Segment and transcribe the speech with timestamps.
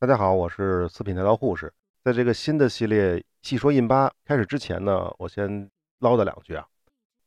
[0.00, 1.72] 大家好，我是四品台刀护士。
[2.04, 6.64] 在这个新的系列细说印巴开始之前呢，我先唠叨两句啊。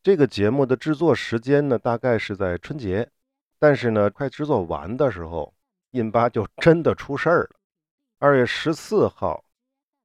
[0.01, 3.05] 这个节目的制作时间呢，大概是在春节，
[3.60, 5.54] 但是呢，快制作完的时候，
[5.92, 7.49] 印巴就真的出事儿了。
[8.20, 9.43] 二月十四号，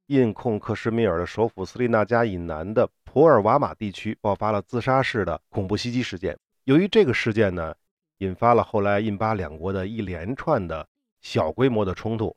[0.09, 6.37] 印控克什米尔的首府斯利纳加以南的普尔瓦马地区爆发了自杀式的恐怖袭击事件。
[6.65, 7.73] 由于这个事件呢，
[8.19, 10.85] 引发了后来印巴两国的一连串的
[11.21, 12.37] 小规模的冲突。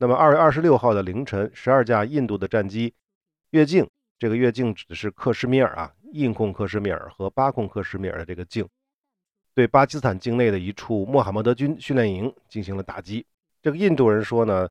[0.00, 2.94] 那么，二月二十六号的凌晨，十二架印度的战机
[3.50, 3.84] 越境，
[4.16, 8.64] 这个越境指的是克什米尔啊，印控克什米尔和巴控克什米尔的这个境，
[9.56, 13.26] 对巴基斯坦境内的一处穆罕默德军训练营进行了打击。
[13.60, 14.68] 这个印度人说呢，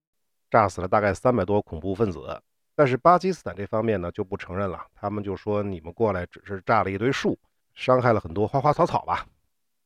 [0.49, 2.41] 炸死了大概三百多恐怖分子，
[2.73, 7.37] 但是巴基斯坦这方面呢就不承认了，他们就说你们过来只是炸了一堆树，
[7.75, 9.27] 伤害了很多花花草草吧。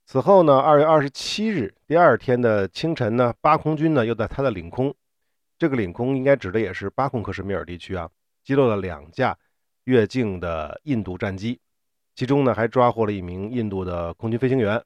[0.05, 4.94] 此后呢，二月二十七日第二天的清晨呢，巴空军呢又在他的领空。
[5.61, 8.09] 这个领空应该指的也是巴控克什米尔地区啊，
[8.44, 9.38] 击落了两架
[9.83, 11.59] 越境的印度战机，
[12.16, 14.83] 其中呢还抓获了一名印度的空军飞行员。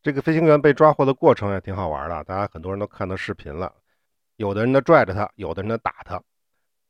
[0.00, 3.74] 这个飞行员被抓获的过程也挺好玩的，大家很多人都看到视频了。
[4.36, 6.22] 有的人呢拽着他，有的人呢打他。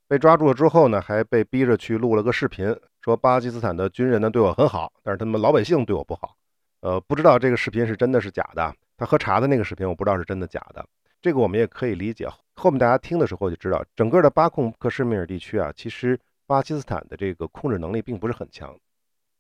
[0.07, 6.37] 被抓住了之后呢，还被逼着去录了个视频，说巴基斯坦的军人呢对我很好，但是他们老百姓对我不好。
[6.81, 8.77] 呃，不知道这个视频是真的是假的。
[8.99, 10.87] 他喝茶的那个视频我不知道是真的假的。
[11.23, 12.29] 这个我们也可以理解。
[12.55, 18.77] 后面大家听的时候就知道，整个的巴控克什米尔地区啊，其实巴基斯坦的这个控制能力并不是很强，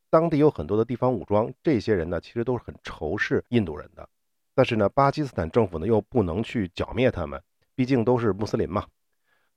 [0.08, 4.08] 当地有很多的地方武装，这些人呢其实都是很仇视印度人的，
[4.55, 7.42] 但是呢，巴基斯坦政府呢又不能去剿灭他们，
[7.74, 8.86] 毕竟都是穆斯林嘛，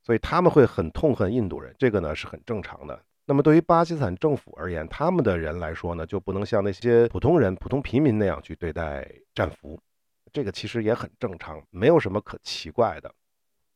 [0.04, 3.00] 所以他们会很痛恨印度人，这个呢是很正常的。
[3.26, 9.80] 那么对于巴基斯坦政府而言，他们的人来说呢，就不能像那些普通人、普通平民那样去对待战俘，
[10.36, 13.10] 这个其实也很正常，没有什么可奇怪的。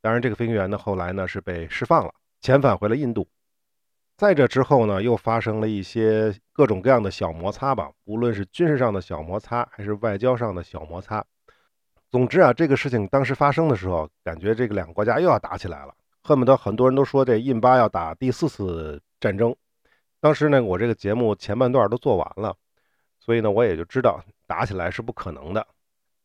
[0.01, 3.25] 当然，这个飞行员呢，后来呢是被释放了，遣返回了印度。
[4.17, 11.25] 在这之后呢，又发生了一些各种各样的小摩擦吧，无论是军事上的小摩擦，还是外交上的小摩擦。
[12.11, 19.55] 总之啊，这个事情当时发生的时候，感觉这个两个国家又要打起来了，恨不得很多人都说这印巴要打第四次战争。
[20.19, 22.53] 当时呢，我这个节目前半段都做完了，
[23.19, 25.65] 所以呢，我也就知道打起来是不可能的，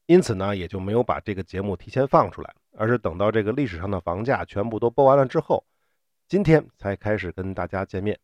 [0.07, 2.55] 因此呢，也就没有把这个节目提前放出来。
[2.77, 5.65] 而是等到这个历史上的房价全部都播完了之后，
[6.27, 8.19] 今天才开始跟大家见面。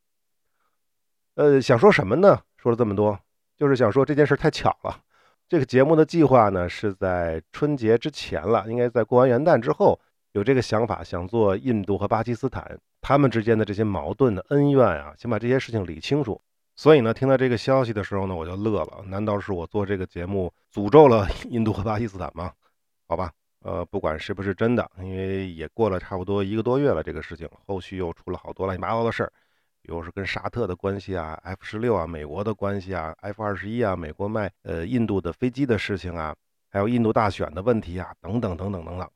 [1.37, 2.41] 呃，想说什么呢？
[2.57, 3.17] 说了这么多，
[3.57, 5.01] 就是想说这件事太巧了。
[5.49, 10.01] 这个节目的计划呢，是在春节之前了，应该在过完元旦之后
[10.33, 16.43] 有这个想法，想做印度和巴基斯坦他们之间的这些矛盾的恩怨啊，先把这些事情理清楚。
[16.81, 19.05] 所以呢，听到这个消息的时候呢，我就乐了。
[19.05, 22.51] 难道是我做这个节目诅咒了 印度和巴基斯坦吗？
[23.07, 23.31] 好吧。
[23.61, 29.31] 呃，不管是不是真的，因为也过了差不多一个多月了，这个事情后续又出了好多乱七八糟的事儿，
[29.83, 36.35] 又是跟沙特的关系啊，F 十六啊，美国的关系啊，F 二十一啊，美国卖呃印度的飞机的事情啊，
[36.71, 39.07] 还有印度大选的问题啊，等等等等等等。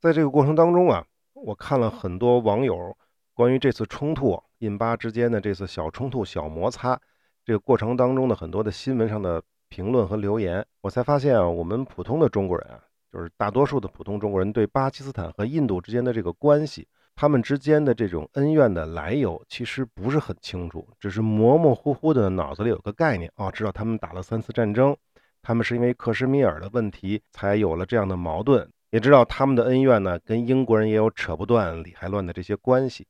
[0.00, 2.96] 在这个过程当中啊，我看了很多网友
[3.34, 6.98] 关于这次冲突印巴之间的这次小冲突、小摩擦
[7.44, 12.80] 这个过程当中的很多的新闻上的评论和留言，我才发现啊，我们普通的中国人啊。
[13.12, 24.96] 就是大多数的普通中国人对巴基斯坦和印度之间的这个关系，他们之间的这种恩怨的来由，其实不是很清楚，只是模模糊糊的脑子里有个概念哦，知道他们打了三次战争，
[25.42, 33.06] 他们是因为克什米尔的问题才有了这样的矛盾，也知道他们的恩怨呢跟英国人也有扯不断、理还乱的这些关系。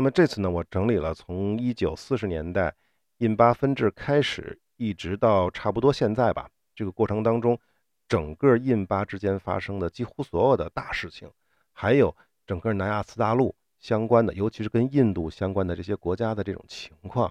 [0.00, 2.74] 那么这次呢，我整理了从一九四十年代
[3.18, 7.60] 印巴分治开始，一直到差不多现在吧，这个过程当中。
[8.08, 11.30] 整个印巴之间发生的几乎所有的大事情，
[11.74, 12.16] 还有
[12.46, 17.30] 整个南亚次大陆相关的，尤其是跟印度相关的这些国家的这种情况，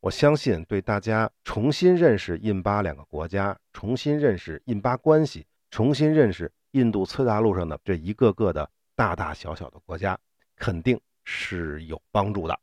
[0.00, 10.16] 我相信对大家重新认识印巴两个国家，重新认识印巴关系，重新认识印度次大陆上的这一个个的大大小小的国家，
[10.56, 12.58] 肯定是有帮助的。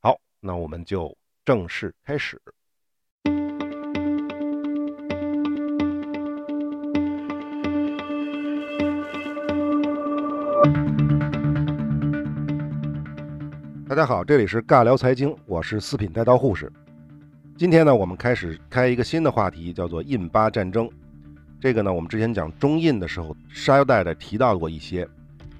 [0.00, 2.40] 好，那我们就正式开始。
[13.88, 16.72] 大家好，这里是尬聊财经，我是四品带刀护士。
[17.58, 20.90] 今天呢，我们开始开一个新的话题，叫做印巴战争。
[21.60, 25.06] 这个呢，我们之前讲中印的时候，沙腰带的提到过一些。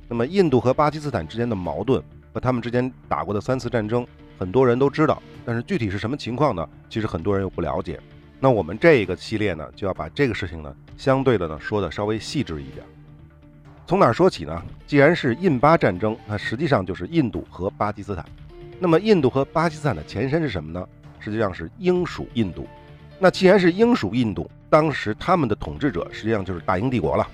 [0.08, 2.02] 那么，印度和巴基斯坦之间的矛盾
[2.32, 4.06] 和他们之间打过的三次战争，
[4.38, 6.68] 很多人都知道，但是具体是什么情况呢？
[6.88, 8.00] 其实很多人又不了解。
[8.40, 12.84] 那我们这个系列呢，就要把这个事情呢，相对的呢，说的稍微细致一点。
[13.86, 14.62] 从哪儿说起呢？
[14.86, 18.24] 既然是印巴战争，那实际上就是印度和巴基斯坦。
[18.78, 20.88] 那么印度和巴基斯坦的前身是什么呢？
[21.18, 22.66] 实际上是英属印度。
[23.18, 27.26] 那既然是英属印度，当时他们的统治者实际上就是大英帝国了。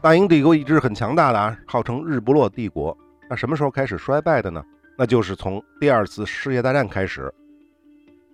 [0.00, 2.96] 大英帝国一直很强大的啊，号称日不落帝国。
[3.28, 4.64] 那什么时候开始衰败的呢？
[4.96, 7.32] 那就是从第二次世界大战开始。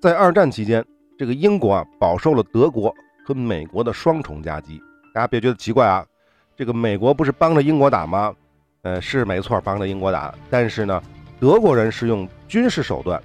[0.00, 0.84] 在二战期间，
[1.18, 2.94] 这个英国啊饱受了德国
[3.24, 4.80] 和美国的双重夹击。
[5.14, 6.04] 大家别觉得奇怪啊，
[6.56, 8.34] 这个美国不是帮着英国打吗？
[8.82, 10.34] 呃，是没错，帮着英国打。
[10.50, 11.02] 但是呢，
[11.40, 13.22] 德国人是用军事手段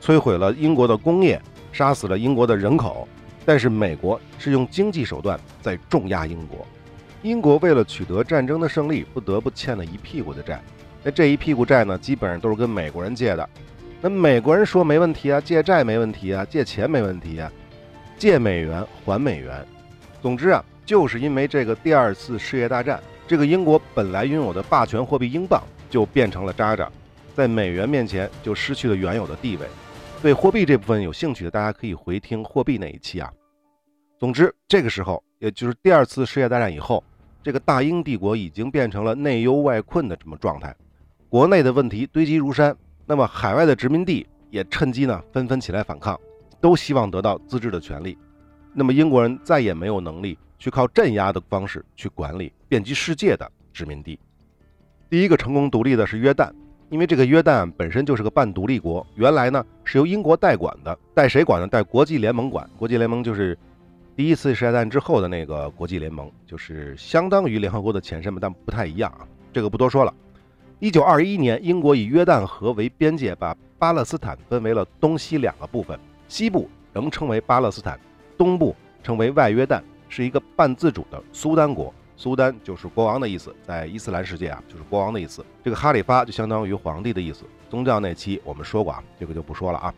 [0.00, 1.40] 摧毁了英国的工业，
[1.72, 3.06] 杀死了英国的人口。
[3.44, 6.66] 但是美国是用经济手段在重压英国。
[7.22, 10.60] 英国为了取得战争的胜利，不得不欠了一屁股的债。
[11.06, 13.48] 那这一屁股债呢，基本上都是跟美国人借的。
[14.00, 17.48] 那美国人说没问题啊，借债没问题啊，借钱没问题啊，
[18.18, 19.64] 借美元还美元。
[20.20, 26.90] 总之啊，就是因为这个第二次世界大战，这个英国本来拥有的霸权货币英镑就变成了渣渣，
[27.36, 29.66] 在美元面前就失去了原有的地位。
[30.20, 33.32] 对货币这部分有兴趣的，大家可以回听货币那一期啊。
[34.18, 37.04] 总之，这个时候，也就是第二次世界大战以后，
[37.44, 40.74] 这个大英帝国已经变成了内忧外困的这么状态。
[41.28, 46.18] 国内的问题堆积如山，那么海外的殖民地也趁机呢纷纷起来反抗，
[46.60, 48.16] 都希望得到自治的权利。
[48.72, 54.18] 那么英国人再也没有能力去靠镇压的方式去管理遍及世界的殖民地。
[55.10, 56.52] 第一个成功独立的是约旦，
[56.90, 61.66] 因为这个约旦本身就是个半独立国，原来呢是由英国代管的，代谁管呢？
[61.66, 62.68] 代国际联盟管。
[62.78, 63.58] 国际联盟就是
[64.14, 69.26] 第一次世界大战之后的那个国际联盟，就是相当于联合国的前身吧，但不太一样啊。
[69.52, 70.14] 这个不多说了。
[70.78, 77.98] 一九二一年，英国以约旦河为边界，把巴勒斯坦分为了东西两个部分，西部仍称为巴勒斯坦，
[78.36, 79.80] 东部称为外约旦，
[80.10, 81.92] 是一个半自主的苏丹国。
[82.14, 85.42] 苏丹就是国王的意思，在伊斯兰世界啊，就是国王的意思。
[85.64, 87.44] 这个哈里发就相当于皇帝的意思。
[87.70, 89.94] 宗教那期我们说过啊，这个就不说了啊。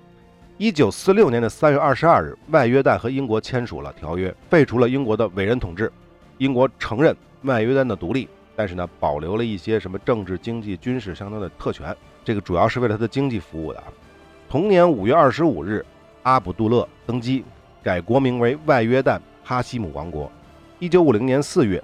[0.58, 5.92] 一九四六年的三月二十二日，外约旦和英国签署了条约，废除了英国的委任统治，
[6.38, 8.28] 英国承认外约旦的独立。
[8.58, 13.80] 但是呢，保留了一些什么政治、经济、军事相当的特权，这个主要是为了他的经济服务的。
[14.48, 15.86] 同年五月二十五日，
[16.24, 17.44] 阿卜杜勒登基，
[17.84, 20.28] 改国名为外约旦哈希姆王国。
[20.80, 21.80] 一九五零年四月，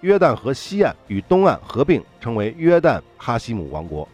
[0.00, 4.08] 约旦河西岸与东岸合并，称为约旦哈希姆王国。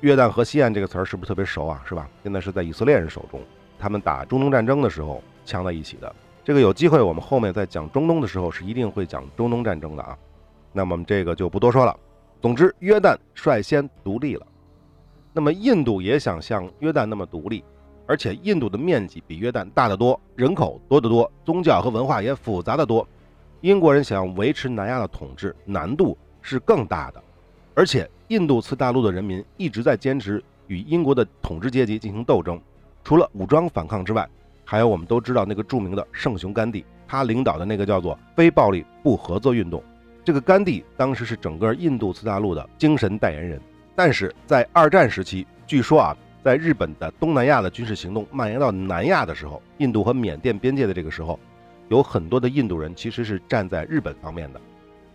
[0.00, 1.82] 约旦河西岸这个词儿是不是特别熟啊？
[1.88, 2.06] 是吧？
[2.22, 3.40] 现在是在以色列人手中，
[3.78, 6.14] 他们打中东战争的时候呛在一起的。
[6.44, 10.18] 这个有机会，我们后面在讲中东的时候是一定会讲中东战争的啊。
[10.72, 11.96] 那么这个就不多说了。
[12.40, 14.46] 总之，约旦率先独立了。
[15.32, 17.64] 那么印度也想像约旦那么独立，
[18.06, 23.06] 而且印度的面积比约旦大得多，人口多得多，宗教和文化也复杂得多。
[23.60, 27.22] 英国人想维持南亚的统治，难度是更大的。
[27.74, 32.60] 而且，印度次大陆的人民一直在坚持与英国的统治阶级进行斗争。
[33.04, 34.28] 除了武装反抗之外，
[34.64, 39.82] 还有我们都知道那个著名的圣雄甘地，他领导的那个叫做非暴力不合作运动。
[40.24, 43.60] 这个甘地当时是整个印度次大陆的精神代言人，
[43.96, 51.38] 但是在二战时期，据说啊，在日本的东南亚的军事行动蔓延到南亚的时候，印度和缅甸边界的这个时候，
[51.88, 54.60] 有很多的印度人其实是站在日本方面的，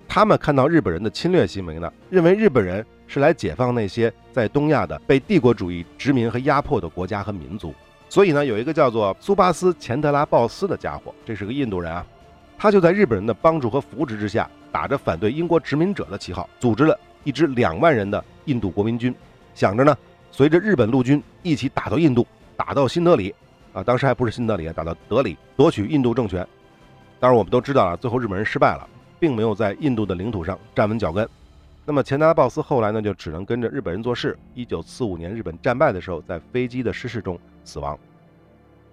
[0.10, 7.74] 他们看到日本人的侵略行为呢，认为日本人是来解放那些在东亚的被帝国主义殖民和压迫的国家和民族，
[8.10, 12.06] 所以呢，有一个叫做苏巴斯·钱德拉鲍斯的家伙，这是个印度人啊，
[12.58, 14.50] 他就在日本人的帮助和扶植之下。
[14.72, 19.14] 打着反对英国殖民者的旗号，组织了一支两万人的印度国民军，
[19.54, 19.98] 想着呢，
[20.32, 23.34] 随着日本陆军一起打到印度，打到新德里，
[23.74, 26.46] 啊，当时还不是新德里，打到德里，夺取印度政权。
[27.20, 28.88] 当然，我们都知道了，最后日本人失败了，
[29.20, 31.28] 并没有在印度的领土上站稳脚跟。
[31.86, 34.38] 那么钱达拉鲍斯后来呢，就只能跟着日本人做事。
[34.54, 37.98] 一九四五年日本战败的时候，在飞机的失事中死亡。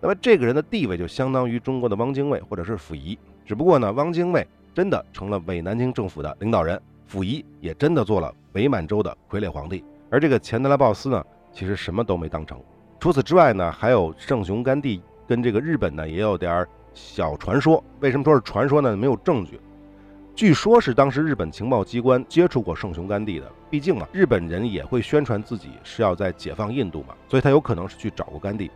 [0.00, 4.47] 那么这个人的地位就相当于中国的汪精卫或者是溥仪，只不过呢，汪精卫。
[4.75, 6.78] 真的成了伪南京政府的领导人，
[7.09, 12.61] 溥仪也真的做了伪满洲的傀儡皇帝，而这个钱德拉鲍斯呢，其实什么都没当成。
[12.99, 17.83] 除此之外呢，还有圣雄甘地跟这个日本呢也有点小传说。
[18.00, 18.97] 为什么说是传说呢？
[18.97, 19.61] 没有证据。
[20.35, 28.69] 据说是当时日本情报机关接触过圣雄甘地的，毕竟嘛，日本人也会宣传自己是要在解放印度嘛，所以他有可能是去找过甘地。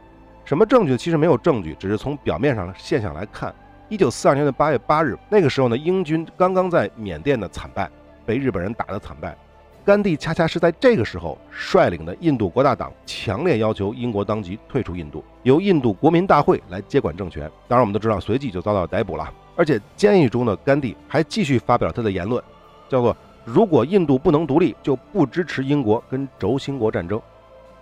[0.45, 0.97] 什么证据？
[0.97, 3.53] 其实没有证据，只是从表面上的现象来看。
[3.91, 7.89] 一九四二年的八月八日，那个时候呢，英军刚刚在缅甸的惨败，
[8.27, 9.35] 被日本人打的惨败。
[9.83, 17.51] 甘地恰恰是在这个时候率领的印度国大党强烈要求英国当局退出印度，由印度国民大会来接管政权。
[17.67, 19.33] 当然，我们都知道，随即就遭到逮捕了。
[19.57, 22.45] 而且监狱中的甘地还继续发表他的言论，
[22.91, 23.17] 叫做
[23.47, 27.19] “如果印度不能独立，就不支持英国跟轴心国战争”。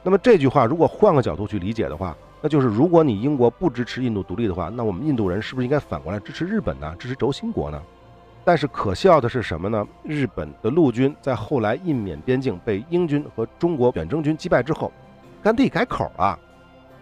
[0.04, 6.94] 那么这句话如果换个角度去理解的话，那就是如果你英国不支持印度独立的话，那我们印度人是不是应该反过来支持日本呢？
[6.98, 7.82] 支持轴心国呢？
[8.44, 9.84] 但是可笑的是什么呢？
[10.04, 14.92] 日本的陆军在后来印缅边境被英军和中国远征军击败之后，
[15.42, 16.38] 甘地改口了，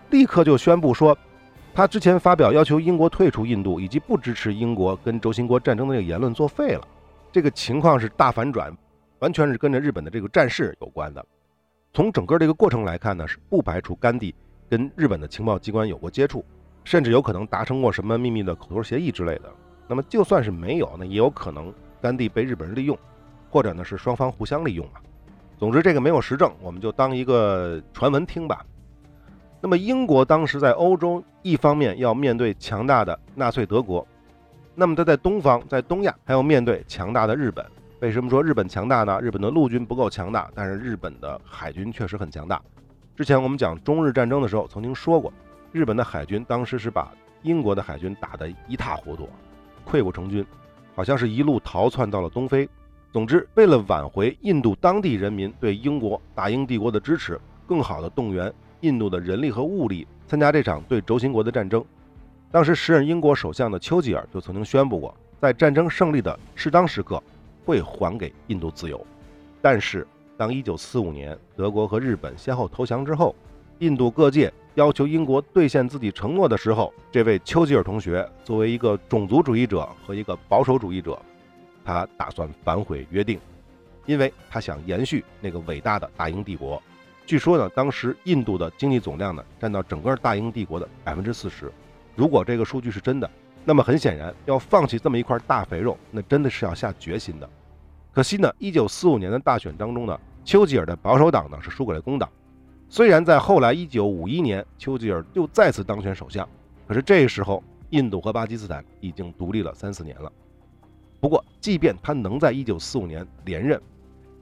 [0.09, 1.17] 立刻就宣布说，
[1.75, 6.89] 他之前发表要求英国退出印度以及不支持英国跟轴心国战争的这个言论作废了。
[7.31, 8.75] 这个情况是大反转，
[9.19, 11.23] 完全是跟着日本的这个战事有关的。
[11.93, 14.35] 从整个这个过程来看呢，是不排除甘地
[14.75, 16.45] 跟日本的情报机关有过接触，
[16.83, 19.43] 甚至有可能达成过什么秘密的口头协议之类的。
[19.87, 22.99] 那么就算是没有，那也有可能甘地被日本人利用，
[23.51, 24.95] 或者呢是双方互相利用嘛。
[25.57, 28.67] 总之这个没有实证，我们就当一个传闻听吧。
[29.61, 34.05] 那么英国当时在欧洲，一方面要面对强大的纳粹德国，
[34.75, 37.65] 那么他在东方，在东亚还要面对强大的日本。
[38.01, 39.21] 为什么说日本强大呢？
[39.21, 42.61] 日本的陆军不够强大，但是日本的海军确实很强大。
[43.17, 45.33] 之前我们讲中日战争的时候曾经说过，
[45.71, 49.29] 日本的海军当时是把英国的海军打得一塌糊涂。
[49.87, 50.45] 溃不成军，
[50.97, 52.69] 好像是一路逃窜到了东非。
[53.13, 61.85] 总之，为了挽回印度当地人民对英国大英帝国的支持，更好地动员印度的人力和物力参加这场对轴心国的战争，
[62.51, 67.23] 当时时任英国首相的丘吉尔就曾经宣布过，在战争胜利的适当时刻
[67.65, 69.07] 会还给印度自由。
[69.63, 70.05] 但是，
[70.37, 73.35] 当1945年德国和日本先后投降之后，
[73.79, 74.53] 印度各界。
[74.75, 81.17] 要求英国兑现自己承诺的时候，这位丘吉尔同学作为一个种族主义者和一个保守主义者，
[81.85, 83.39] 他打算反悔约定，
[84.05, 86.83] 因为他想延续那个伟大的大英帝国。
[87.25, 91.71] 据说呢，当时印度的经济总量呢占到整个大英帝国的百分之四十。
[92.17, 93.31] 如果这个数据是真的，
[93.65, 97.49] 那么很显然要放弃这么一块大肥肉，那真的是要下决心的。
[98.15, 102.31] 可惜呢，一九四五年的大选当中呢，丘吉尔的保守党呢是输给了工党。
[102.89, 106.49] 虽然在后来一九五一年，丘吉尔又再次当选首相，
[106.87, 110.31] 可是这时候，印度和巴基斯坦已经独立了三四年了。
[111.19, 113.83] 不过，即便他能在一九四五年连任，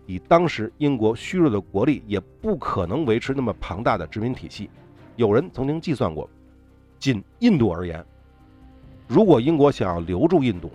[0.04, 4.68] 以当时英国虚弱的国力，也不可能维持那么庞大的殖民体系。
[5.16, 6.28] 有人曾经计算过，
[6.98, 8.04] 仅印度而言，
[9.08, 10.70] 如果英国想要留住印度，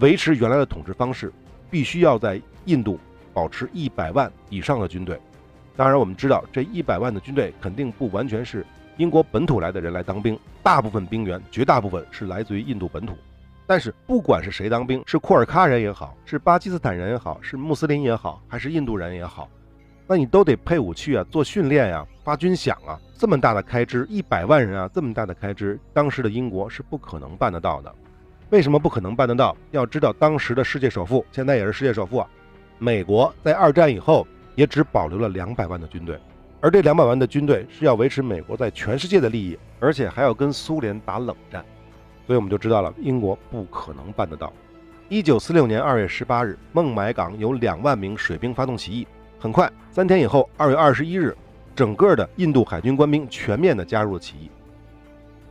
[0.00, 1.30] 维持原来的统治方式，
[1.70, 2.98] 必须要在印度
[3.32, 5.20] 保持一百万以上的军队。
[5.76, 13.16] 当然，我们知道这一百万的军队肯定不完全是英国本土来的人来当兵，大部分兵员，绝大部分是来自于印度本土。
[13.64, 19.48] 但是，不管是谁当兵，是库尔喀人也好，是巴基斯坦人也好，是穆斯林也好，还是印度人也好，
[20.06, 27.94] 那你都得配武器啊，做训练呀，发军饷啊，这么大的开支，一百万人啊，这么大的开支，当时的英国是不可能办得到的。
[28.50, 29.56] 为什么不可能办得到？
[29.70, 32.28] 要知道，当时的世界首富，现在也是世界首富啊，
[32.78, 34.26] 美国在二战以后。
[34.58, 36.18] 也只保留了两百万的军队，
[36.60, 41.64] 而这两百万的军队是要维持美国在全世界的利益，而且还要跟苏联打冷战，
[42.26, 44.52] 所以我们就知道了英国不可能办得到。
[45.08, 49.06] 一九四六年二月十八日，孟买港有两万名水兵发动起义，
[49.38, 51.36] 很快三天以后，二月二十一日，
[51.76, 54.50] 整个的印度海军官兵全面的加入了起义。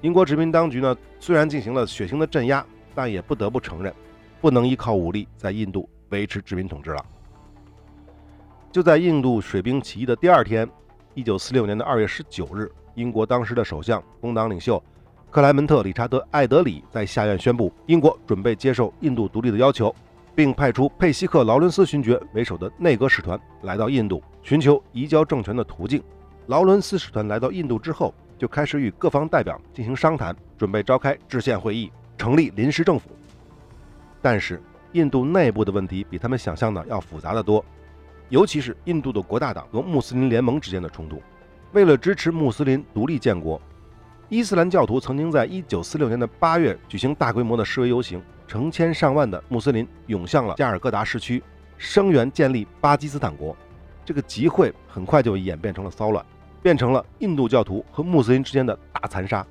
[0.02, 2.66] 英国殖民当局呢，虽然进行了血腥的镇压，
[2.98, 3.94] 但也不得不承认，
[4.42, 7.06] 不能依靠武力在印度维持殖民统治了。
[8.72, 10.68] 就在印度水兵起义的第二天，
[11.14, 14.84] 一九四六年的二月十九日，英国当时的首相、工党领袖
[15.30, 19.94] 克莱门特·理查德·艾德里在下院宣布，英国准备接受印度独立的要求，
[20.34, 26.02] 并派出佩西克·劳伦斯勋爵为首的内阁使团来到印度，寻求移交政权的途径。
[26.48, 33.12] 劳伦斯使团来到印度之后，就开始与各方代表进行商谈，准备召开制宪会议，成立临时政府。
[34.22, 34.62] 但是，
[34.94, 37.64] 印度内部的问题比他们想象的要复杂的多。
[38.30, 41.22] 尤其是印度的国大党和穆斯林联盟之间的冲突。
[41.72, 43.62] 为了支持穆斯林独立建国，
[44.28, 51.42] 伊斯兰教徒曾经在一九四六年的八月举行大规模的示威游行，成千上万的穆斯林涌向了加尔各答市区，
[51.78, 53.56] 声援建立巴基斯坦国。
[54.04, 56.26] 这个集会很快就演变成了骚乱，
[56.62, 59.46] 变成了印度教徒和穆斯林之间的大残杀。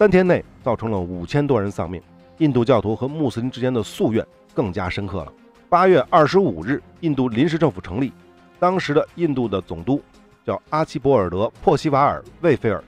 [0.00, 2.00] 三天内造成了五千多人丧命，
[2.38, 5.32] 印度教徒和穆斯林之间的夙愿更加深刻了。
[5.68, 8.10] 八月二十五日，印度临时政府成立。
[8.58, 10.00] 当时的印度的总督
[10.42, 12.82] 叫阿奇博尔德·珀西瓦尔·魏菲尔，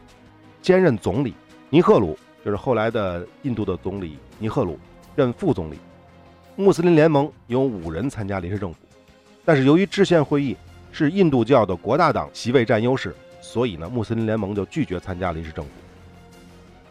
[0.62, 1.34] 兼任总理。
[1.68, 4.78] 尼赫鲁就是后来的印度的总理尼赫鲁，
[5.14, 5.76] 任副总理。
[6.56, 8.78] 穆斯林联盟有五人参加临时政府，
[9.44, 10.56] 但是由于制宪会议
[10.90, 15.70] 是印度教的国大党席位占优势，所以呢，穆斯林联盟就拒绝参加临时政府。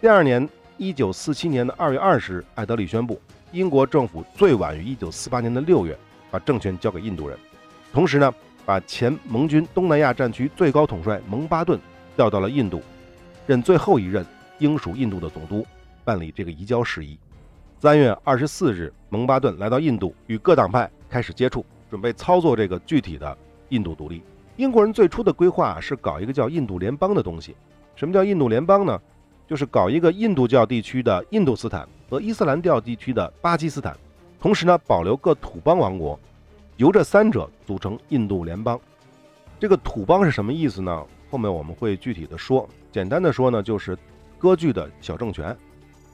[0.02, 3.22] 第二年，一九四七年的二月二十日，艾德里宣布。
[3.52, 5.96] 英国政府最晚于一九四八年的六月
[6.32, 7.38] 把政权交给印度人，
[7.94, 8.34] 同时呢，
[8.66, 11.80] 把前盟军东南亚战区最高统帅蒙巴顿
[12.16, 12.82] 调到了印度，
[13.46, 14.26] 任最后一任
[14.58, 15.64] 英属印度的总督，
[16.04, 17.16] 办理这个移交事宜。
[17.80, 23.38] 三月二十四日，蒙巴顿来到印度，与各党派开始接触，准备操作这个具体的
[23.70, 24.24] 印度独立。
[24.56, 27.56] 英国人最初的规划是搞一个叫印度联邦的东西。
[27.96, 29.00] 什么叫印度联邦呢？
[29.52, 33.94] 就是搞一个印度教地区的印度斯坦和伊斯兰教地区的巴基斯坦，
[34.40, 36.18] 同时呢保留各土邦王国，
[36.78, 38.80] 由这三者组成印度联邦。
[39.60, 41.06] 这个土邦是什么意思呢？
[41.30, 42.66] 后面我们会具体的说。
[42.94, 43.98] 简单的说呢，就是
[44.38, 45.54] 割据的小政权，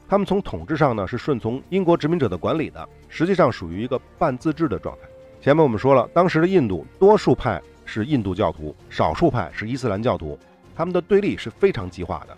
[0.10, 5.08] 他们从统治上呢是顺从英国殖民者的管理的，实际上属于一个半自治的状态。
[5.39, 7.62] 前面我们说了，当时的印度多数派。
[7.89, 10.38] 是印度教徒，少数派是伊斯兰教徒，
[10.75, 12.38] 他们的对立是非常激化的。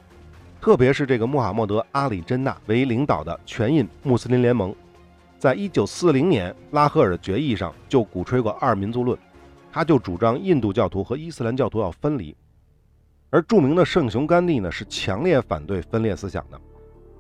[0.62, 4.76] 特别是这个穆罕默德·阿里·真纳为领导的全印穆斯林联盟，
[5.38, 9.18] 在一九四零年拉赫尔决议上就鼓吹过二民族论，
[9.72, 12.36] 他就主张印度教徒和伊斯兰教徒要分离。
[13.30, 16.60] 而著名的圣雄甘地呢，是强烈反对分裂思想的，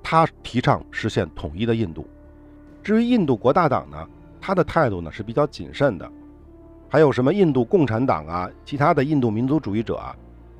[0.03, 2.05] 他提倡实现统一的印度。
[2.84, 4.05] 至于印度国大党呢，
[4.41, 6.12] 他的态度呢是比较谨慎的。
[6.89, 10.13] 还有什么印度共产党啊，其他的印度民族主义者啊，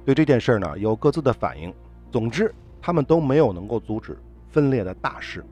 [0.06, 1.74] 对这件事儿呢有各自的反应。
[2.12, 4.18] 总之，他们都没有能够阻止
[4.50, 5.44] 分裂的大势。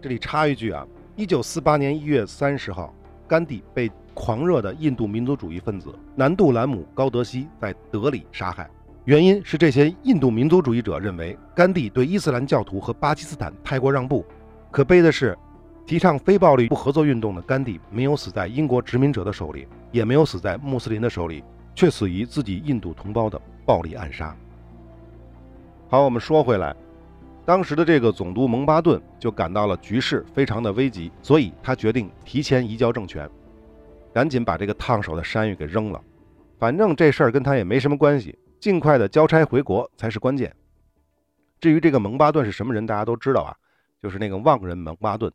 [0.00, 2.94] 这里插一句啊，一九四八年一月三十号，
[3.26, 8.68] 甘地被狂热的印度民族主义分子南杜兰姆高德西在德里杀害，
[9.04, 14.24] 原因是这些印度民族主义者认为甘地对伊斯兰教徒和巴基斯坦太过让步。
[14.70, 15.36] 可悲的是。
[15.86, 21.44] 提倡非暴力不合作运动的甘地没有死在英国殖民者的手里，也没有死在穆斯林的手里，
[21.76, 24.36] 却死于自己印度同胞的暴力暗杀。
[25.96, 26.76] 好，我们说回来，
[27.46, 33.26] 当时的这个总督蒙巴顿就感到了局势非常的危急，所以他决定提前移交政权，
[34.12, 35.98] 赶紧把这个烫手的山芋给扔了。
[36.58, 40.54] 反正这事儿跟他也没什么关系，尽快的交差回国才是关键。
[41.60, 43.56] 至于这个蒙巴顿是什么人，大家都知道啊，
[44.02, 45.32] 就是那个妄人蒙巴顿。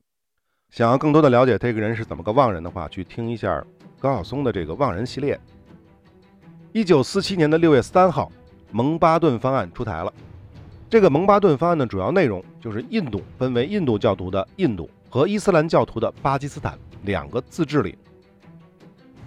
[0.69, 3.65] 想要更多的了解这个人是怎么个忘人的话，去听一下
[3.99, 5.41] 高晓松的这个忘人系列。
[6.71, 8.31] 一九四七年的六月三号，
[8.71, 10.13] 蒙巴顿方案出台了。
[10.91, 17.95] 这个蒙巴顿方案的主要内容就是印度分为印度教徒的印度和伊斯兰教徒的巴基斯坦两个自治领。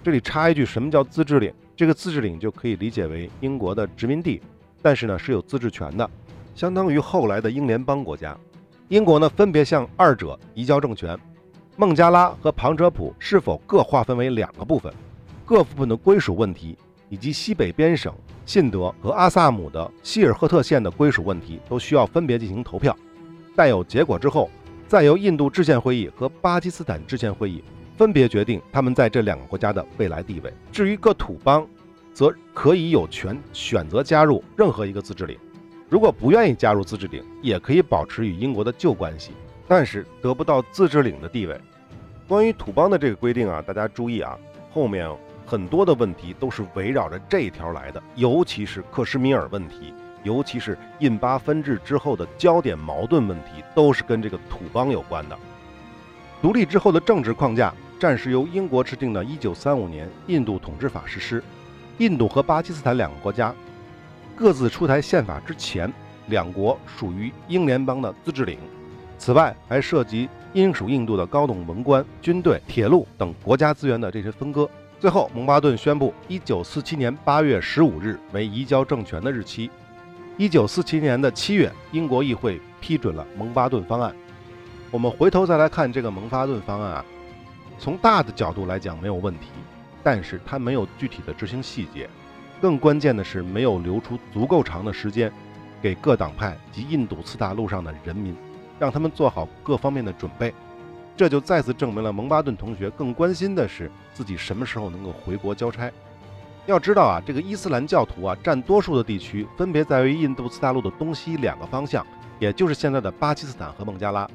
[0.03, 1.51] 这里插一句，什么叫自治领？
[1.75, 4.39] 这个自治领就可以理解为英国的殖民地，
[4.79, 6.07] 但是呢是有自治权的，
[6.53, 8.37] 相当于后来的英联邦国家。
[8.89, 11.17] 英国呢分别向二者移交政权。
[11.77, 14.93] 孟加拉和旁遮普是否各划分为两个部分？
[15.43, 16.77] 各部分的归属问题，
[17.15, 18.13] 以及西北边省
[18.45, 22.93] 信德和阿萨姆的希尔赫特县的归属问题，都需要分别进行投票。
[23.55, 24.49] 待有结果之后，
[24.85, 27.63] 再由印度制宪会议和巴基斯坦制宪会议
[27.95, 30.51] 分别决定他们在这两个国家的未来地位。
[30.73, 31.65] 至于各土邦，
[32.13, 35.37] 则可以有权选择加入任何一个自治领。
[35.89, 39.31] 如果不愿意加入自治领，也可以保持与英国的旧关系。
[39.69, 41.57] 但是得不到自治领的地位。
[42.27, 44.37] 关于土邦的这个规定啊，大家注意啊，
[44.69, 45.09] 后面
[45.45, 55.37] 很多的问题都是围绕着这一条来的，尤其是克什米尔问题，尤其是印巴分治之后的焦点矛盾问题，都是跟这个土邦有关的。
[56.41, 61.43] 独立之后的政治框架暂时由英国制定的1935年印度统治法实施。
[61.99, 63.53] 印度和巴基斯坦两个国家
[64.35, 65.91] 各自出台宪法之前，
[66.27, 68.57] 两国属于英联邦的自治领。
[69.17, 74.69] 此外，还涉及英属印度的高等文官、军队、铁路等国家资源的这些分割。
[74.97, 79.69] 最后，蒙巴顿宣布，一九四七年八月十五日为移交政权的日期。
[80.37, 84.15] 一九四七年的七月，英国议会批准了蒙巴顿方案。
[84.91, 87.05] 我们回头再来看这个蒙巴顿方案啊，
[87.77, 89.47] 从大的角度来讲没有问题，
[90.01, 92.09] 但是它没有具体的执行细节，
[92.61, 95.31] 更关键的是没有留出足够长的时间
[95.81, 98.35] 给各党派及印度次大陆上的人民。
[98.77, 100.53] 让他们做好各方面的准备，
[101.17, 105.91] 这就再次证明了蒙巴顿同学更关心的是自己什么时候能够回国交差。
[106.65, 112.05] 要知道啊，这个伊斯兰教徒啊占多数的地区分别在于印度次大陆的东西两个方向，
[112.39, 114.27] 也就是现在的巴基斯坦和孟加拉。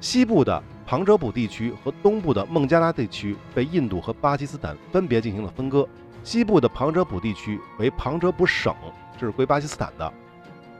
[0.00, 5.88] 西部的旁遮普地区和东部的孟加拉地区被印度和巴基斯坦分别进行了分割。
[6.22, 8.74] 西部的旁遮普地区为旁遮普省，
[9.18, 10.12] 这是归巴基斯坦的。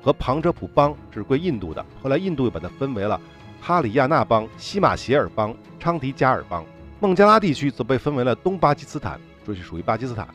[0.03, 3.21] 和旁遮普邦是归印度的，后来印度又把它分为了
[3.61, 6.65] 哈里亚纳邦、西马歇尔邦、昌迪加尔邦。
[6.99, 10.27] 孟加拉地区则被分为了东巴基斯坦，这是属于巴基斯坦，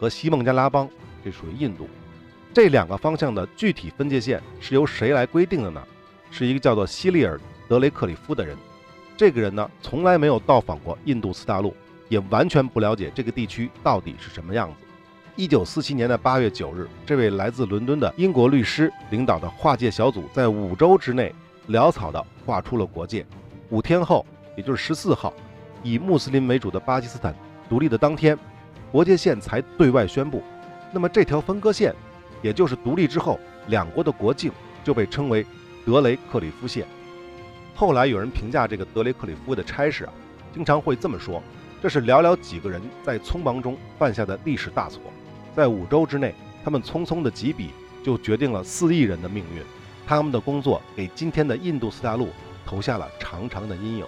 [0.00, 0.88] 和西孟加拉邦，
[1.24, 1.88] 这属于印度。
[2.52, 5.82] 这两个方向的具体分界线是由谁来规定的呢？
[6.30, 7.36] 是一个叫做希利尔·
[7.68, 8.56] 德雷克里夫的人。
[9.16, 11.72] 这个人呢，从来没有到访过印度次大陆，
[12.08, 14.74] 也完全不了解这个地区到底是什么样子。
[15.36, 21.32] 一九四七年的八月九日，这位来自伦敦的英国律师领导的划界小组在五周之内
[21.68, 23.24] 潦草地画出了国界。
[23.70, 24.24] 五天后，
[24.56, 25.32] 也就是十四号，
[25.82, 27.34] 以穆斯林为主的巴基斯坦
[27.68, 28.38] 独立的当天，
[28.92, 30.42] 国界线才对外宣布。
[30.92, 31.94] 那么这条分割线，
[32.42, 34.52] 也就是独立之后两国的国境，
[34.84, 35.44] 就被称为
[35.86, 36.86] 德雷克里夫线。
[37.74, 40.12] 后来有人评价这个德雷克里夫的差事啊，
[40.52, 41.42] 经常会这么说：
[41.82, 45.00] 这是寥寥几个人在匆忙中犯下的历史大错。
[45.56, 47.70] 在五周之内，他们匆匆的几笔
[48.04, 49.62] 就决定了四亿人的命运。
[50.06, 52.28] 他们的工作给今天的印度次大陆
[52.66, 54.06] 投下了长长的阴影。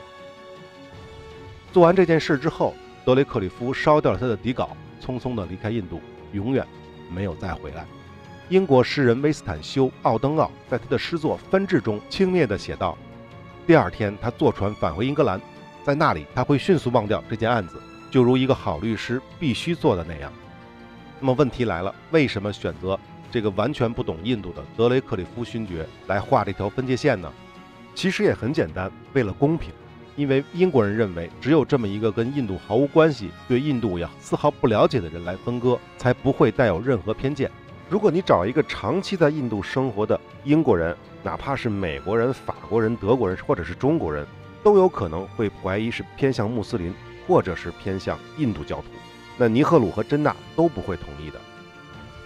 [1.72, 6.00] 做完这件事之后，德雷克里夫烧掉了他的底稿，匆匆地离开印度，
[6.32, 6.66] 永远
[7.10, 7.84] 没有再回来。
[8.48, 12.96] 英国诗人威斯坦修·奥登奥在他的诗作《分治》中轻蔑地写道
[13.66, 15.40] ：“第二天，他坐船返回英格兰，
[15.82, 20.32] 在那里他会迅速忘掉这件案子，就如一个好律师必须做的那样。”
[21.18, 22.98] 那么问题来了，为什么选择
[23.30, 27.32] 这个完全不懂印度的德雷克里夫勋爵来画这条分界线呢？
[27.94, 29.70] 其实也很简单，为了公平。
[30.16, 37.50] 因为英国人认为，只有这么一个跟印度毫无关系、对印度也丝毫不了解的人来分割，才不会带有任何偏见。
[37.90, 44.26] 如果你找一个长期在印度生活的英国人，哪怕是美国人、法国人、德国人，或者是中国人，
[44.62, 46.94] 都有可能会怀疑是偏向穆斯林，
[47.26, 48.84] 或者是偏向印度教徒。
[49.36, 51.38] 那尼赫鲁和珍娜都不会同意的，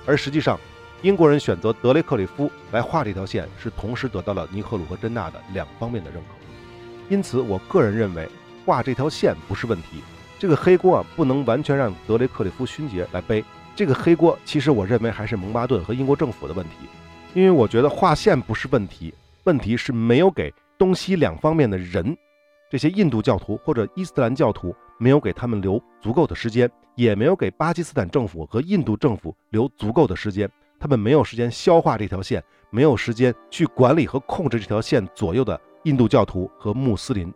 [0.07, 0.61] 而实际上，
[1.03, 6.35] 英国人选择德雷克里夫来画这条线，是同时得到了尼赫鲁和珍娜的两方面的认可。
[7.09, 8.29] 因此，我个人认为
[8.67, 10.03] 画这条线不是问题，
[10.39, 13.43] 这个黑锅啊不能完全让德雷克里夫勋爵来背。
[13.75, 16.73] 这个黑锅其实我认为还是蒙巴顿和英国政府的问题，
[17.33, 22.15] 因为我觉得画线不是问题，问题是没有给东西两方面的人，
[22.71, 24.75] 这些印度教徒或者伊斯兰教徒。
[25.03, 30.47] 没有给他们留足够的时间，也没有给巴基斯坦政府和印度政府留足够的时间。
[30.81, 37.33] 他们没有时间消化这条线，没有时间去管理和控制这条线左右的印度教徒和穆斯林。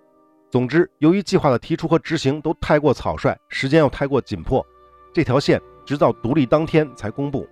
[0.50, 4.64] 总之，由于计划的提出和执行都太过草率，时间又太过紧迫，
[5.12, 7.46] 这条线直到独立当天才公布。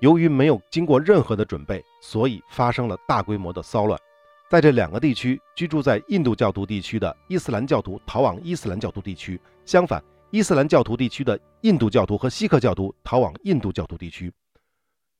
[0.00, 4.00] 由于没有经过任何的准备，所以发生了大规模的骚乱。
[4.48, 14.32] 在这两个地区居住在印度教徒地区的伊斯兰教徒逃往伊斯兰教徒地区，相反，伊斯兰教徒地区的印度教徒和锡克教徒逃往印度教徒地区，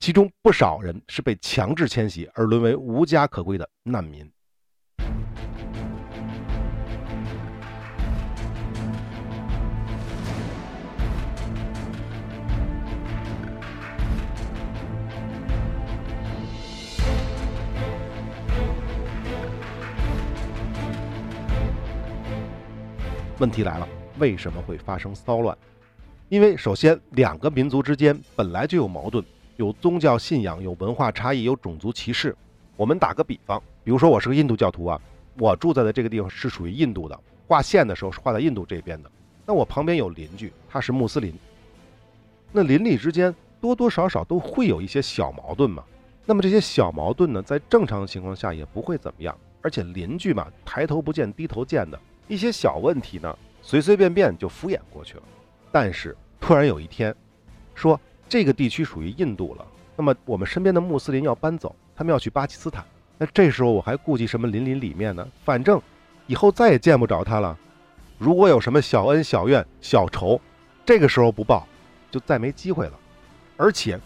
[0.02, 4.28] 其中不少人是被强制迁徙而沦为无家可归的难民。
[23.38, 23.88] 问题来了，
[24.18, 25.56] 为什么会发生骚乱？
[26.28, 29.24] 因为首先，两个民族之间本来就有矛盾，
[29.56, 32.34] 有宗教信仰，有文化差异，有种族歧视。
[32.76, 35.00] 我们打个比方，比如说我是个印度教徒啊，
[35.38, 39.10] 我住在的这个地方是属于印度的，画线的时候是画在印度这边的。
[39.44, 41.34] 那我旁边有邻居，他是穆斯林，
[42.50, 45.84] 那邻里之间多多少少都会有一些小矛盾嘛。
[46.24, 51.98] 那么这些小矛盾呢，在正常情况下也不会怎么样，而且邻居嘛，抬头不见低头见的。
[52.28, 55.22] 一些小问题呢，随随便便就敷衍过去了。
[55.70, 57.14] 但是突然有一天，
[57.74, 58.00] 说
[58.32, 62.82] 这个地区属于印度了，那么我们身边的穆斯林要搬走，他们要去巴基斯坦。
[63.18, 65.28] 那这时候我还顾及什么邻里里面呢？
[65.44, 65.78] 反正
[66.26, 67.54] 以后再也见不着他了。
[68.16, 70.40] 如果有什么小恩小怨小仇，
[70.82, 71.68] 这个时候不报，
[72.10, 72.92] 就再没机会了。
[73.58, 74.00] 而且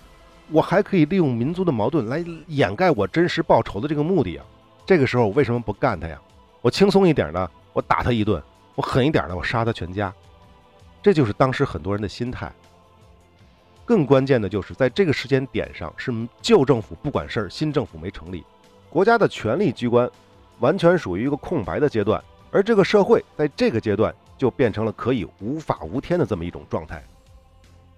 [0.51, 4.45] 我还可以利用民族的矛盾来掩盖我真实报仇的这个目的啊。
[4.85, 6.21] 这个时候我为什么不干他呀？
[6.63, 7.49] 我轻松一点呢？
[7.73, 8.43] 我打他一顿，
[8.75, 10.13] 我狠一点呢，我杀他全家，
[11.01, 12.53] 这就是当时很多人的心态。
[13.87, 18.45] 更关键的就是在这个时间点上，是旧政府不管事儿，新政府没成立，
[18.91, 20.11] 国家的权力机关
[20.59, 27.01] 完全属于一个空白的阶段，而这个社会在这个阶段就变成了可以无法无天的这么一种状态。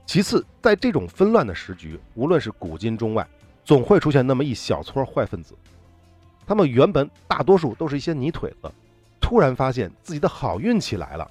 [0.05, 3.27] 其次，在这种纷乱的时局，无论是古今中外，
[3.65, 5.55] 总会出现那么一小撮坏分子，
[6.47, 8.71] 他们原本大多数都是一些泥腿子。
[9.21, 11.31] 突然发现自己的好运气来了，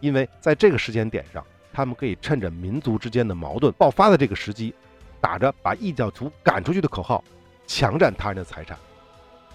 [0.00, 1.44] 因为在这个时间点上，
[1.78, 4.74] 他们可以趁着民族之间的矛盾爆发的这个时机，
[5.20, 7.22] 打着把异教徒赶出去的口号，
[7.68, 8.76] 强占他人的财产。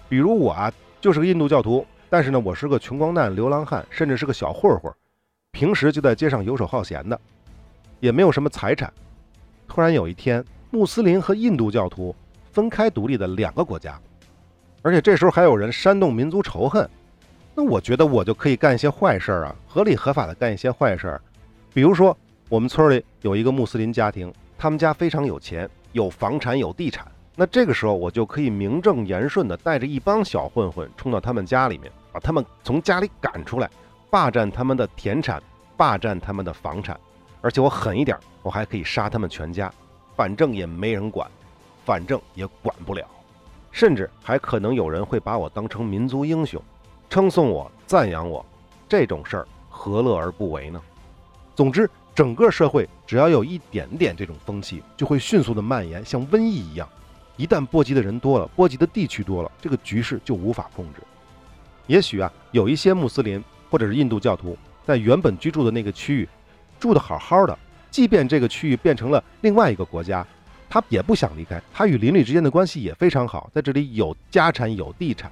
[0.08, 4.90] 比如我啊，就是个印度教徒，但是呢，我是个穷光蛋、流浪汉，甚至是个小混混，
[5.52, 7.20] 平时就在街上游手好闲的，
[8.00, 8.90] 也没有什么财产。
[9.68, 12.16] 突然有一天，穆斯林和印度教徒
[12.52, 14.00] 分开独立的两个国家，
[14.80, 16.88] 而且这时候还有人煽动民族仇恨。
[17.54, 21.20] 那我觉得我就可以干一些坏事儿啊，合理合法的干一些坏事儿。
[21.74, 22.16] 比如说，
[22.48, 27.04] 我们村里有一个穆斯林家庭，他们家非常有钱，有房产有地产。
[27.34, 33.68] 那这个时候，我就可以名正言顺的带着一帮小混混冲到他们家里面，把他们从家里赶出来，
[34.08, 35.42] 霸占他们的田产，
[35.76, 36.96] 霸占他们的房产。
[37.40, 39.68] 而且我狠一点，我还可以杀他们全家，
[40.14, 41.28] 反正也没人管，
[41.84, 43.04] 反正也管不了。
[43.72, 46.62] 甚至还可能有人会把我当成民族英雄，
[47.10, 48.46] 称颂我、赞扬我。
[48.88, 50.80] 这种事儿何乐而不为呢？
[51.54, 56.88] 总之，整个社会只要有一点点这种风气，就会迅速的蔓延，像瘟疫一样。
[57.36, 61.00] 一旦波及的人多了，波及的地区多了，这个局势就无法控制。
[61.86, 66.28] 也许啊，有一些穆斯林或者是印度教徒在原本居住的那个区域
[66.80, 67.56] 住得好好的，
[67.90, 70.26] 即便这个区域变成了另外一个国家，
[70.68, 71.60] 他也不想离开。
[71.72, 75.30] 他与邻里之间的关系也非常好，在这里有家产有地产。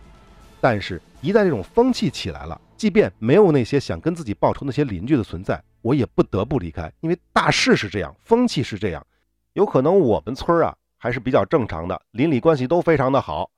[0.60, 9.06] 但是，一旦这种风气起来了，即便没有那些想跟自己报仇那些邻居的存在，我也不得不离开，因为大势是这样，风气是这样，
[9.52, 10.74] 有可能我们村啊。
[10.96, 13.50] 还是比较正常的，邻里关系都非常的好，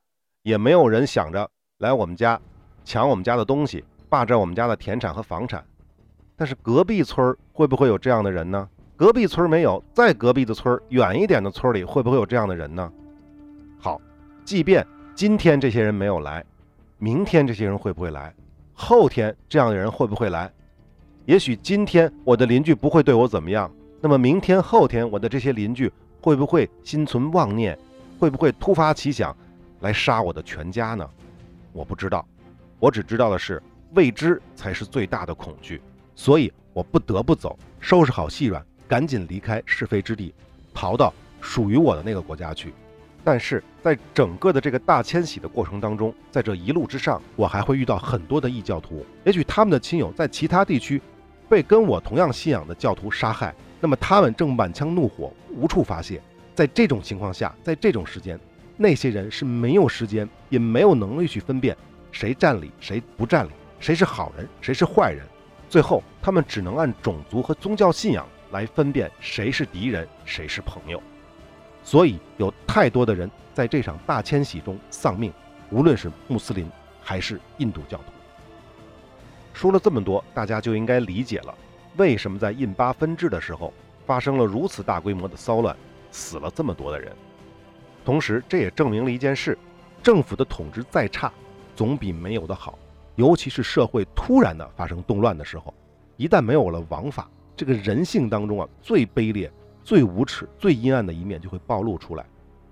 [0.45, 2.41] 也没有人想着来我们家
[2.87, 5.63] 抢我们家的东西，霸占我们家的田产和房产。
[6.37, 8.67] 但是隔壁村会不会有这样的人呢？
[8.97, 12.91] 隔壁村没有，在隔壁的村远一点的村里会不会有这样的人呢？
[13.79, 14.01] 好，
[14.43, 16.43] 即便今天这些人没有来，
[16.97, 18.35] 明天这些人会不会来？
[18.73, 20.51] 后天这样的人会不会来？
[21.27, 25.93] 也许今天我的邻居不会对我怎么样，那么明天后天我的这些邻居。
[26.21, 27.79] 会不会心存妄念？
[28.19, 29.37] 会不会突发奇想
[29.81, 31.07] 来杀我的全家呢？
[31.71, 32.27] 我不知道，
[32.79, 35.83] 我只知道的是未知才是最大的恐惧，
[36.15, 40.33] 所以我不得不走，收拾好细软，赶紧离开是非之地，
[40.73, 42.73] 逃到属于我的那个国家去。
[43.23, 51.03] 但是在整个的这个大迁徙的过程当中，在这一路之上，我还会遇到很多的异教徒，也许他们的亲友在其他地区
[51.49, 53.55] 被跟我同样信仰的教徒杀害。
[53.81, 56.21] 那么他们正满腔怒火无处发泄，
[56.55, 58.39] 在这种情况下，在这种时间，
[58.77, 61.77] 那些人是没有时间，也没有能力去分辨
[62.11, 65.23] 谁占理，谁不占理，谁是好人，谁是坏人。
[65.69, 71.03] 最后，他们只能按种族和宗教信仰来分辨谁是敌人，谁是朋友。
[71.83, 75.31] 所以，有太多的人在这场大迁徙中丧命，
[75.71, 76.71] 无论是穆斯林
[77.03, 78.05] 还是印度教徒。
[79.55, 81.55] 说了这么多，大家就应该理解了。
[81.97, 83.73] 为什么在印巴分治的时候
[84.05, 85.75] 发生了如此大规模的骚乱，
[86.11, 87.13] 死了这么多的人？
[88.05, 89.57] 同时，这也证明了一件事：
[90.03, 91.33] 政府的统治再差，
[91.77, 92.77] 总比没有的好。
[93.15, 95.73] 尤其是社会突然的发生动乱的时候，
[96.17, 99.51] 一旦没有了王法，这个人性当中啊最卑劣、
[99.85, 102.27] 最无耻、最阴暗的一面就会暴露出来。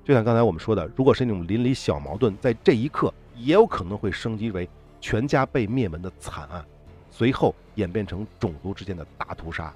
[0.05, 4.69] 就像刚才我们说的，如果是那种邻里小矛盾，在这一刻也有可能会升级为
[5.03, 6.65] 全家被灭门的惨案。
[7.11, 9.71] 随后演变成种族之间的大屠杀。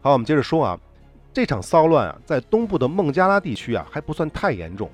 [0.00, 0.78] 好，我们接着说啊，
[1.32, 4.88] 这场骚乱啊，在东部的孟加拉地区啊，还不算太严重，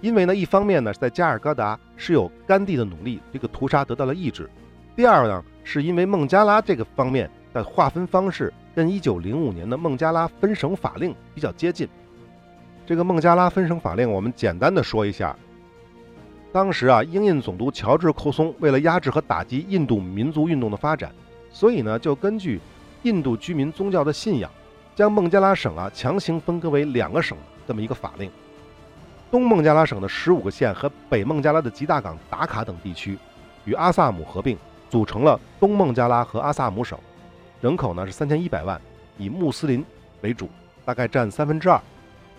[0.00, 4.46] 因为呢，一方面呢，在加尔各答是有甘地的努力，这个屠杀得到了抑制；
[4.96, 11.88] 第二呢，是因为孟加拉这个方面的划分方式跟1905年的孟加拉分省法令比较接近。
[12.84, 15.36] 这个孟加拉分省法令，我们简单的说一下。
[16.52, 21.10] 当时啊，英印总督乔治·寇松为了压制和打击印度民族运动的发展，
[21.50, 22.60] 所以呢，就根据
[23.04, 24.50] 印度居民宗教的信仰，
[24.94, 28.30] 将孟加拉省啊强行分割为两个省这么一个法令。
[29.30, 33.16] 东孟加拉省的十五个县和北孟加拉的吉大港、达卡等地区
[33.64, 34.58] 与阿萨姆合并，
[34.90, 36.98] 组成了东孟加拉和阿萨姆省，
[37.62, 38.78] 人口呢是三千一百万，
[39.16, 39.82] 以穆斯林
[40.20, 40.50] 为主，
[40.84, 41.80] 大概占三分之二。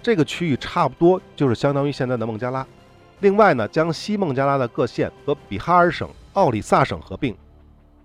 [0.04, 2.64] 这个区域差不多就是相当于现在的孟加拉。
[3.24, 7.34] 另外呢，将西孟加拉的各县和比哈尔省、奥里萨省合并，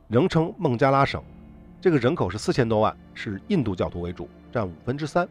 [0.07, 1.21] 仍称孟加拉省。
[1.81, 5.29] 这个人口是四千多万，是印度教徒为主，占五分之三。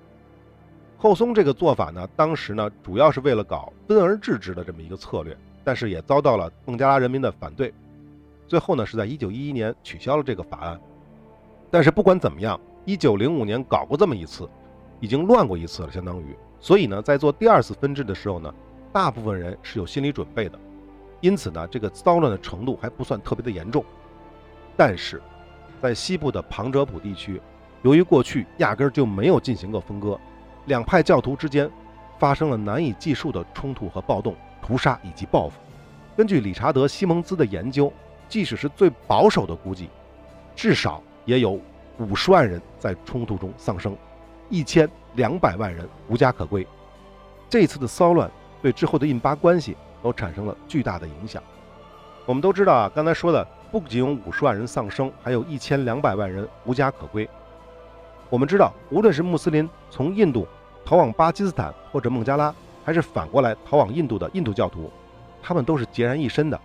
[0.97, 7.73] 后松这个做法呢，当时呢主要是为了搞分而治之的这么一个策略，但是也遭到了孟加拉人民的反对。
[8.45, 10.77] 最后呢，是在一九一一年取消了这个法案。
[11.71, 14.49] 但是不管怎么样，一九零五年搞过这么一次，
[14.99, 16.35] 已经乱过一次了，相当于。
[16.59, 18.53] 所以呢，在做第二次分治的时候呢。
[18.91, 20.57] 大部分人是有心理准备的，
[21.21, 23.83] 因此呢，这个骚乱的程度还不算特别的严重。
[24.75, 25.21] 但是，
[25.81, 27.41] 在西部的旁遮普地区，
[27.83, 30.19] 由于过去压根儿就没有进行过分割，
[30.65, 31.69] 两派教徒之间
[32.17, 35.59] 发生了难以计数的冲突和暴动、屠杀以及报复。
[36.15, 37.91] 根据理查德·西蒙兹的研究，
[38.27, 39.89] 即使是最保守的估计，
[40.55, 41.59] 至少也有
[41.99, 43.95] 五十万人在冲突中丧生，
[44.49, 46.65] 一千两百万人无家可归。
[47.47, 48.31] 这次的骚乱。
[48.61, 51.41] 对之后的印巴关系都产生了巨大的影响。
[52.25, 57.27] 我们都知道啊，刚才说的不仅有五十万人丧生，还有一千两百万人无家可归。
[58.29, 60.45] 我们知道，无论是穆斯林从印度
[60.83, 64.91] 逃往巴基斯坦或者孟加拉，还是反过来逃往印度的印度教徒，
[65.41, 66.59] 他们都是孑然一身的。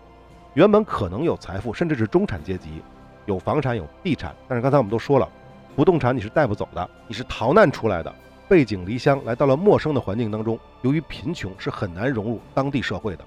[0.55, 2.83] 原本可能有财富，甚至是中产阶级，
[3.26, 5.28] 有房产有地产，但是刚才我们都说了，
[5.76, 8.12] 不动产你是带不走的，你是逃难出来的，
[8.53, 13.25] 背井离乡来到了陌生的环境当中，由于贫穷是很难融入当地社会的。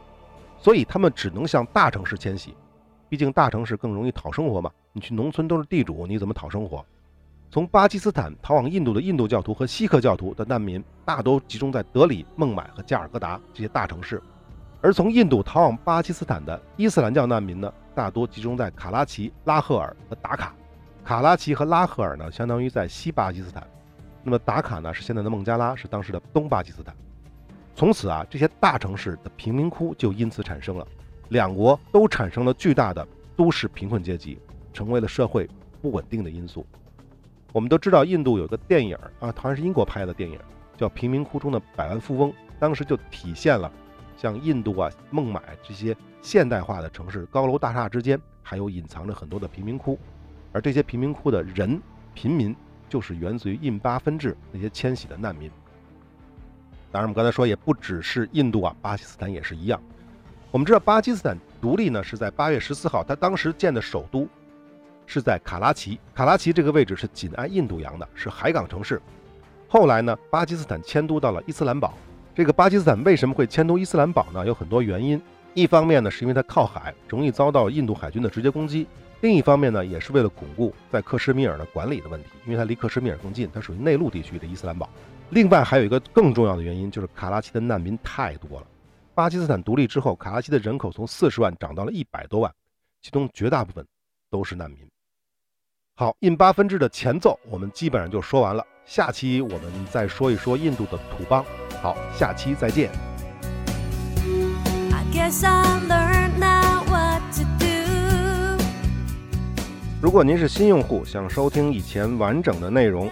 [0.59, 2.55] 所以他们只能向大城市迁徙，
[3.09, 4.69] 毕竟大城市更容易讨生活嘛。
[4.93, 6.85] 你去农村都是地主，你怎么讨生活？
[7.49, 14.19] 从巴基斯坦逃往印度的印度教徒和锡克教徒的难民，大都集中在德里、孟买和加尔各答这些大城市；
[14.79, 20.53] 而从印度逃往巴基斯坦的伊斯兰教难民呢，大多集中在卡拉奇、拉赫尔和达卡。
[21.03, 23.63] 卡拉奇和拉赫尔呢，相当于在西巴基斯坦；
[24.27, 26.95] 那么达卡呢，是现在的孟加拉，是当时的东巴基斯坦。
[27.75, 30.87] 从此啊，这些大城市的贫民窟就因此产生了，
[31.29, 34.39] 两国都产生了巨大的都市贫困阶级，
[34.73, 35.47] 成为了社会
[35.79, 36.65] 不稳定的因素。
[37.53, 40.39] 我们都知道，印度有个电影啊，好像是英国拍的电影，
[40.75, 43.71] 叫《贫民窟中的百万富翁》，当时就体现了
[44.17, 49.99] 像印度啊、孟买这些现代化的城市，高楼大厦之间还有隐藏着很多的贫民窟，
[50.51, 51.79] 而这些贫民窟的人
[52.15, 52.55] 贫民，
[52.89, 55.49] 就是源自于印巴分治那些迁徙的难民。
[56.91, 59.81] 当然，我们刚才说也不只是印度啊，巴基斯坦也是一样。
[60.51, 64.25] 我们知道巴基斯坦独立呢是在八月十四号，他当时建的首都
[65.05, 65.99] 是在卡拉奇。
[66.13, 69.01] 卡拉奇这个位置是紧挨印度洋的，是海港城市。
[69.67, 71.93] 后来呢，巴基斯坦迁都到了伊斯兰堡。
[72.33, 74.45] 这个巴基斯坦为什么会迁都伊斯兰堡呢？
[74.45, 75.21] 有很多原因。
[75.53, 78.85] 一方面呢，是因为它靠海，容易遭到印度海军的直接攻击；
[79.21, 84.89] 另一方面呢，也是为了巩固在克什米尔的管理的问题，因为它离克什米尔更近，它属于内陆地区的伊斯兰堡。
[85.31, 88.67] 另外还有一个更重要的原因，就是卡拉奇的难民太多了。
[89.15, 92.53] 巴基斯坦独立之后，卡拉奇的人口从四十万涨到了一百多万，
[93.01, 93.83] 其中绝大部分
[94.29, 94.79] 都是难民。
[95.95, 101.43] 好，印巴分治的前奏我们基本上就说完了，下期我们再说一说印度的土邦。
[101.81, 102.91] 好，下期再见。
[110.05, 113.09] 如果您是新用户，想收听以前完整的内容，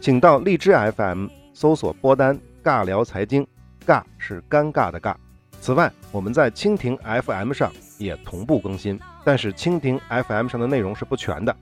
[0.00, 1.28] 请到荔枝 FM。
[1.54, 3.46] 搜索播单“尬聊财经”，
[3.86, 5.14] 尬是尴尬的尬。
[5.60, 11.54] 此外，我们在蜻蜓 FM 上也同步更新，但是蜻蜓 FM 上的内容是不全的，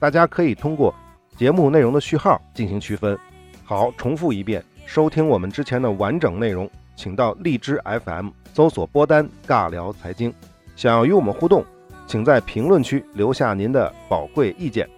[0.00, 0.92] 大家可以通过
[1.36, 3.16] 节目内容的序号进行区分。
[3.62, 10.34] 好，重复一遍，收听我们之前的完整内容，请到荔枝 FM 搜索播单“尬聊财经”。
[10.74, 11.64] 想要与我们互动，
[12.06, 14.88] 请在评论区留下您的宝贵意见，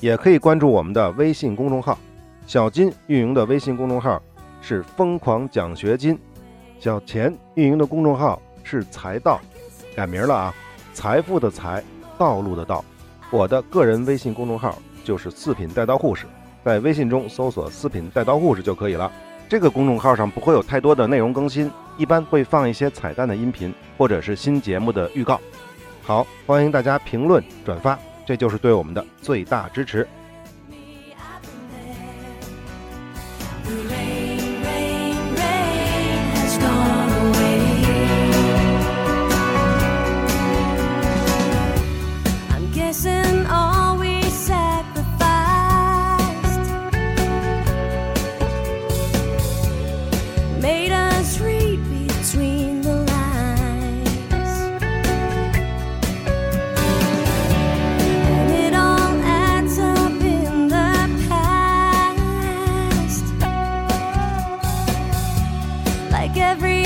[0.00, 1.98] 也可以关注我们的微信公众号。
[2.46, 4.20] 小金运营的微信公众号
[4.60, 6.18] 是“疯狂奖学金”，
[6.78, 9.40] 小钱运营的公众号是“财道”，
[9.96, 10.54] 改名了啊，
[10.92, 11.82] 财富的财，
[12.18, 12.84] 道路的道。
[13.30, 16.26] 我的个人微信公众号就是“四品带刀护士”，
[16.64, 19.10] 在微信中搜索“四品带刀护士”就可以了。
[19.48, 25.40] 这个公众号上不会有太多的内容更新，一般会放一些彩蛋的音频或者是新节目的预告。
[26.06, 30.06] 好，欢迎大家评论转发，这就是对我们的最大支持。
[66.36, 66.85] like every